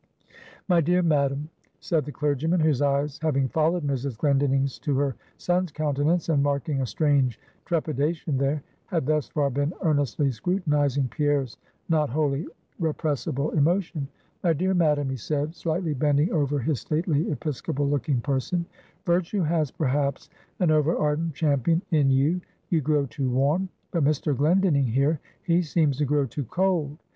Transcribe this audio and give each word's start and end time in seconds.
"My 0.67 0.81
dear 0.81 1.03
Madam," 1.03 1.47
said 1.79 2.05
the 2.05 2.11
clergyman, 2.11 2.59
whose 2.59 2.81
eyes 2.81 3.19
having 3.21 3.47
followed 3.47 3.85
Mrs. 3.85 4.17
Glendinning's 4.17 4.79
to 4.79 4.97
her 4.97 5.15
son's 5.37 5.71
countenance, 5.71 6.27
and 6.27 6.41
marking 6.41 6.81
a 6.81 6.87
strange 6.87 7.39
trepidation 7.65 8.35
there, 8.39 8.63
had 8.87 9.05
thus 9.05 9.27
far 9.27 9.51
been 9.51 9.73
earnestly 9.83 10.31
scrutinizing 10.31 11.07
Pierre's 11.09 11.55
not 11.87 12.09
wholly 12.09 12.47
repressible 12.81 13.53
emotion; 13.55 14.07
"My 14.43 14.53
dear 14.53 14.73
Madam," 14.73 15.07
he 15.07 15.17
said, 15.17 15.53
slightly 15.53 15.93
bending 15.93 16.33
over 16.33 16.57
his 16.57 16.79
stately 16.81 17.29
episcopal 17.29 17.87
looking 17.87 18.21
person 18.21 18.65
"Virtue 19.05 19.43
has, 19.43 19.69
perhaps, 19.69 20.31
an 20.59 20.71
over 20.71 20.97
ardent 20.97 21.35
champion 21.35 21.83
in 21.91 22.09
you; 22.09 22.41
you 22.71 22.81
grow 22.81 23.05
too 23.05 23.29
warm; 23.29 23.69
but 23.91 24.03
Mr. 24.03 24.35
Glendinning, 24.35 24.87
here, 24.87 25.19
he 25.43 25.61
seems 25.61 25.97
to 25.97 26.05
grow 26.05 26.25
too 26.25 26.45
cold. 26.45 26.97